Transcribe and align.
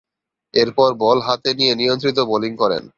এরপর, 0.53 0.89
বল 0.93 1.17
হাতে 1.21 1.49
নিয়ে 1.53 1.73
নিয়ন্ত্রিত 1.75 2.17
বোলিং 2.29 2.51
করেন। 2.55 2.83